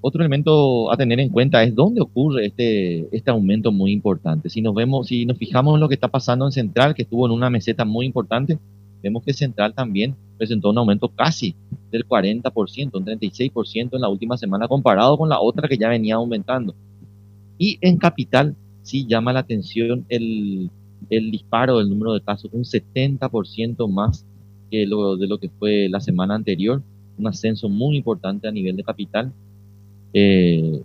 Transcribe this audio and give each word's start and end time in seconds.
Otro 0.00 0.20
elemento 0.20 0.92
a 0.92 0.96
tener 0.96 1.18
en 1.18 1.28
cuenta 1.28 1.64
es 1.64 1.74
dónde 1.74 2.00
ocurre 2.00 2.46
este, 2.46 3.08
este 3.10 3.32
aumento 3.32 3.72
muy 3.72 3.90
importante. 3.90 4.48
Si 4.48 4.62
nos 4.62 4.72
vemos, 4.72 5.08
si 5.08 5.26
nos 5.26 5.36
fijamos 5.36 5.74
en 5.74 5.80
lo 5.80 5.88
que 5.88 5.96
está 5.96 6.06
pasando 6.06 6.46
en 6.46 6.52
Central, 6.52 6.94
que 6.94 7.02
estuvo 7.02 7.26
en 7.26 7.32
una 7.32 7.50
meseta 7.50 7.84
muy 7.84 8.06
importante, 8.06 8.60
vemos 9.02 9.24
que 9.24 9.32
Central 9.32 9.74
también 9.74 10.14
presentó 10.36 10.70
un 10.70 10.78
aumento 10.78 11.08
casi 11.08 11.56
del 11.90 12.06
40%, 12.06 12.90
un 12.94 13.04
36% 13.04 13.88
en 13.94 14.00
la 14.00 14.08
última 14.08 14.36
semana 14.36 14.68
comparado 14.68 15.18
con 15.18 15.28
la 15.28 15.40
otra 15.40 15.66
que 15.66 15.76
ya 15.76 15.88
venía 15.88 16.14
aumentando. 16.14 16.76
Y 17.58 17.78
en 17.80 17.96
Capital 17.96 18.54
sí 18.82 19.04
llama 19.04 19.32
la 19.32 19.40
atención 19.40 20.06
el, 20.10 20.70
el 21.10 21.32
disparo 21.32 21.78
del 21.78 21.90
número 21.90 22.14
de 22.14 22.20
casos, 22.20 22.52
un 22.52 22.62
70% 22.62 23.90
más 23.90 24.24
que 24.70 24.86
lo, 24.86 25.16
de 25.16 25.26
lo 25.26 25.38
que 25.38 25.48
fue 25.48 25.88
la 25.88 25.98
semana 25.98 26.36
anterior, 26.36 26.84
un 27.18 27.26
ascenso 27.26 27.68
muy 27.68 27.96
importante 27.96 28.46
a 28.46 28.52
nivel 28.52 28.76
de 28.76 28.84
Capital 28.84 29.32
eh, 30.12 30.82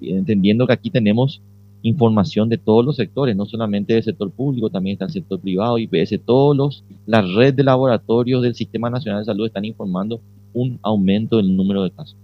entendiendo 0.00 0.66
que 0.66 0.72
aquí 0.72 0.90
tenemos 0.90 1.42
información 1.82 2.48
de 2.48 2.58
todos 2.58 2.84
los 2.84 2.96
sectores, 2.96 3.36
no 3.36 3.46
solamente 3.46 3.94
del 3.94 4.02
sector 4.02 4.30
público, 4.30 4.70
también 4.70 4.94
está 4.94 5.06
el 5.06 5.12
sector 5.12 5.40
privado, 5.40 5.78
IPS, 5.78 6.20
todos 6.24 6.56
los, 6.56 6.84
la 7.06 7.22
red 7.22 7.54
de 7.54 7.64
laboratorios 7.64 8.42
del 8.42 8.54
Sistema 8.54 8.90
Nacional 8.90 9.22
de 9.22 9.26
Salud 9.26 9.46
están 9.46 9.64
informando 9.64 10.20
un 10.52 10.78
aumento 10.82 11.38
del 11.38 11.56
número 11.56 11.82
de 11.82 11.90
casos. 11.90 12.16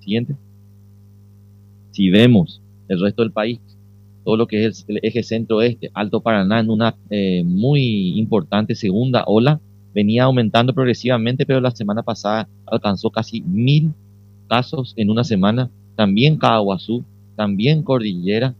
Siguiente. 0.00 0.34
Si 1.90 2.08
vemos 2.08 2.62
el 2.88 3.00
resto 3.00 3.22
del 3.22 3.32
país, 3.32 3.60
todo 4.24 4.36
lo 4.36 4.46
que 4.46 4.66
es 4.66 4.84
el, 4.88 5.00
eje 5.02 5.22
centro-oeste, 5.22 5.90
Alto 5.92 6.20
Paraná, 6.20 6.60
en 6.60 6.70
una 6.70 6.96
eh, 7.10 7.42
muy 7.44 8.18
importante 8.18 8.74
segunda 8.74 9.24
ola, 9.26 9.60
venía 9.92 10.24
aumentando 10.24 10.72
progresivamente, 10.72 11.44
pero 11.44 11.60
la 11.60 11.70
semana 11.72 12.02
pasada 12.02 12.48
alcanzó 12.66 13.10
casi 13.10 13.42
mil 13.42 13.92
casos 14.50 14.94
en 14.96 15.10
una 15.10 15.22
semana, 15.22 15.70
también 15.94 16.36
Caguazú, 16.36 17.04
también 17.36 17.84
Cordillera, 17.84 18.56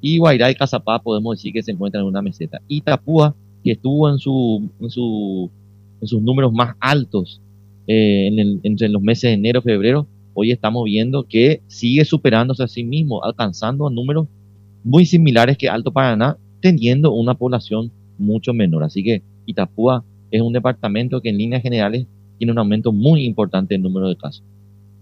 y 0.00 0.18
Guairá 0.18 0.50
y 0.50 0.56
Cazapá 0.56 0.98
podemos 0.98 1.36
decir 1.36 1.52
que 1.52 1.62
se 1.62 1.70
encuentran 1.70 2.02
en 2.02 2.08
una 2.08 2.22
meseta. 2.22 2.60
Itapúa, 2.66 3.36
que 3.62 3.72
estuvo 3.72 4.08
en, 4.10 4.18
su, 4.18 4.68
en, 4.80 4.90
su, 4.90 5.50
en 6.00 6.08
sus 6.08 6.20
números 6.20 6.52
más 6.52 6.74
altos 6.80 7.40
eh, 7.86 8.26
en 8.26 8.60
entre 8.62 8.88
los 8.88 9.02
meses 9.02 9.22
de 9.30 9.34
enero 9.34 9.60
y 9.60 9.62
febrero, 9.62 10.06
hoy 10.34 10.50
estamos 10.50 10.84
viendo 10.84 11.24
que 11.28 11.62
sigue 11.68 12.04
superándose 12.04 12.62
a 12.62 12.68
sí 12.68 12.82
mismo, 12.82 13.22
alcanzando 13.22 13.88
números 13.90 14.26
muy 14.82 15.04
similares 15.04 15.58
que 15.58 15.68
Alto 15.68 15.92
Paraná, 15.92 16.38
teniendo 16.60 17.12
una 17.12 17.34
población 17.34 17.92
mucho 18.18 18.52
menor. 18.54 18.84
Así 18.84 19.04
que 19.04 19.22
Itapúa 19.46 20.04
es 20.30 20.40
un 20.40 20.52
departamento 20.52 21.20
que 21.20 21.28
en 21.28 21.38
líneas 21.38 21.62
generales 21.62 22.06
tiene 22.38 22.52
un 22.52 22.58
aumento 22.58 22.92
muy 22.92 23.24
importante 23.24 23.74
en 23.74 23.82
número 23.82 24.08
de 24.08 24.16
casos. 24.16 24.44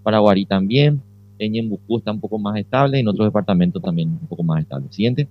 Paraguarí 0.03 0.47
también, 0.47 1.03
en 1.39 1.53
Ñembucú 1.53 1.99
está 1.99 2.13
un 2.13 2.21
poco 2.21 2.39
más 2.39 2.57
estable 2.57 2.99
en 2.99 3.09
otros 3.09 3.27
departamentos 3.27 3.83
también 3.83 4.11
un 4.11 4.27
poco 4.27 4.43
más 4.43 4.63
estable. 4.63 4.87
Siguiente. 4.91 5.29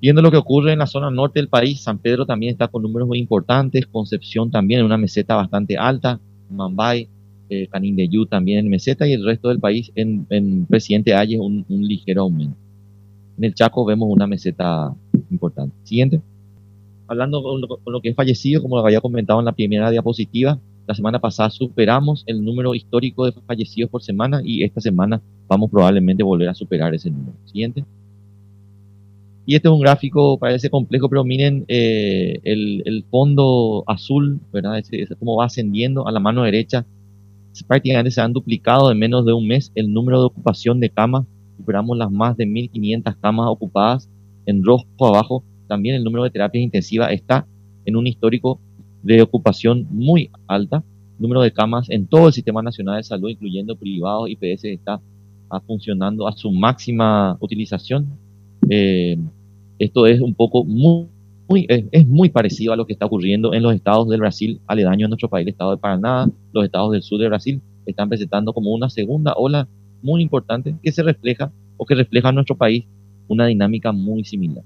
Viendo 0.00 0.22
lo 0.22 0.30
que 0.30 0.36
ocurre 0.36 0.72
en 0.72 0.78
la 0.78 0.86
zona 0.86 1.10
norte 1.10 1.38
del 1.38 1.48
país, 1.48 1.80
San 1.80 1.98
Pedro 1.98 2.26
también 2.26 2.52
está 2.52 2.68
con 2.68 2.82
números 2.82 3.08
muy 3.08 3.18
importantes, 3.18 3.86
Concepción 3.86 4.50
también 4.50 4.80
en 4.80 4.86
una 4.86 4.98
meseta 4.98 5.36
bastante 5.36 5.76
alta, 5.76 6.20
Mambay, 6.50 7.08
eh, 7.48 7.66
Canindeyú 7.68 8.26
también 8.26 8.58
en 8.58 8.68
meseta 8.68 9.06
y 9.06 9.12
el 9.12 9.24
resto 9.24 9.48
del 9.48 9.58
país 9.58 9.90
en, 9.94 10.66
Presidente 10.66 11.14
Ayes 11.14 11.40
un, 11.40 11.64
un 11.68 11.86
ligero 11.86 12.22
aumento. 12.22 12.56
En 13.38 13.44
el 13.44 13.54
Chaco 13.54 13.84
vemos 13.84 14.08
una 14.10 14.26
meseta 14.26 14.94
importante. 15.30 15.74
Siguiente. 15.84 16.20
Hablando 17.08 17.42
con 17.42 17.60
lo, 17.60 17.68
con 17.68 17.92
lo 17.92 18.00
que 18.00 18.10
es 18.10 18.16
fallecido, 18.16 18.62
como 18.62 18.76
lo 18.76 18.84
había 18.84 19.00
comentado 19.00 19.38
en 19.38 19.44
la 19.44 19.52
primera 19.52 19.90
diapositiva, 19.90 20.58
la 20.86 20.94
semana 20.94 21.18
pasada 21.18 21.50
superamos 21.50 22.22
el 22.26 22.44
número 22.44 22.74
histórico 22.74 23.26
de 23.26 23.32
fallecidos 23.32 23.90
por 23.90 24.02
semana 24.02 24.40
y 24.44 24.62
esta 24.62 24.80
semana 24.80 25.20
vamos 25.48 25.70
probablemente 25.70 26.22
a 26.22 26.26
volver 26.26 26.48
a 26.48 26.54
superar 26.54 26.94
ese 26.94 27.10
número. 27.10 27.36
Siguiente. 27.44 27.84
Y 29.44 29.54
este 29.54 29.68
es 29.68 29.72
un 29.72 29.80
gráfico, 29.80 30.38
parece 30.38 30.70
complejo, 30.70 31.08
pero 31.08 31.24
miren 31.24 31.64
eh, 31.68 32.40
el, 32.42 33.04
fondo 33.10 33.84
azul, 33.86 34.40
¿verdad? 34.52 34.78
Es, 34.78 34.92
es 34.92 35.08
como 35.18 35.36
va 35.36 35.46
ascendiendo 35.46 36.06
a 36.06 36.12
la 36.12 36.20
mano 36.20 36.42
derecha. 36.42 36.84
Prácticamente 37.66 38.10
se 38.10 38.20
han 38.20 38.32
duplicado 38.32 38.90
en 38.90 38.98
menos 38.98 39.24
de 39.24 39.32
un 39.32 39.46
mes 39.46 39.72
el 39.74 39.92
número 39.92 40.20
de 40.20 40.26
ocupación 40.26 40.80
de 40.80 40.90
camas. 40.90 41.26
Superamos 41.56 41.96
las 41.96 42.10
más 42.10 42.36
de 42.36 42.44
1.500 42.44 43.16
camas 43.20 43.46
ocupadas. 43.48 44.10
En 44.46 44.64
rojo 44.64 44.84
abajo 45.00 45.44
también 45.66 45.94
el 45.94 46.04
número 46.04 46.24
de 46.24 46.30
terapias 46.30 46.62
intensivas 46.62 47.12
está 47.12 47.46
en 47.84 47.96
un 47.96 48.06
histórico 48.06 48.60
de 49.06 49.22
ocupación 49.22 49.86
muy 49.90 50.30
alta. 50.48 50.82
número 51.18 51.40
de 51.40 51.52
camas 51.52 51.88
en 51.88 52.06
todo 52.06 52.26
el 52.26 52.32
Sistema 52.32 52.60
Nacional 52.60 52.96
de 52.96 53.04
Salud, 53.04 53.30
incluyendo 53.30 53.76
privados, 53.76 54.28
IPS, 54.28 54.64
está 54.64 55.00
funcionando 55.66 56.26
a 56.28 56.32
su 56.32 56.50
máxima 56.50 57.38
utilización. 57.40 58.18
Eh, 58.68 59.16
esto 59.78 60.06
es 60.06 60.20
un 60.20 60.34
poco 60.34 60.64
muy, 60.64 61.06
muy 61.48 61.66
es, 61.68 62.06
muy 62.06 62.28
parecido 62.30 62.72
a 62.72 62.76
lo 62.76 62.84
que 62.84 62.92
está 62.92 63.06
ocurriendo 63.06 63.54
en 63.54 63.62
los 63.62 63.74
estados 63.74 64.08
del 64.08 64.20
Brasil 64.20 64.60
aledaños 64.66 65.06
a 65.06 65.10
nuestro 65.10 65.30
país, 65.30 65.46
el 65.46 65.52
estado 65.52 65.70
de 65.70 65.78
Paraná, 65.78 66.28
los 66.52 66.64
estados 66.64 66.90
del 66.92 67.02
sur 67.02 67.20
de 67.20 67.28
Brasil, 67.28 67.62
están 67.86 68.08
presentando 68.08 68.52
como 68.52 68.74
una 68.74 68.90
segunda 68.90 69.32
ola 69.36 69.68
muy 70.02 70.20
importante 70.20 70.74
que 70.82 70.92
se 70.92 71.02
refleja 71.02 71.52
o 71.76 71.86
que 71.86 71.94
refleja 71.94 72.30
en 72.30 72.34
nuestro 72.34 72.56
país 72.56 72.84
una 73.28 73.46
dinámica 73.46 73.92
muy 73.92 74.24
similar. 74.24 74.64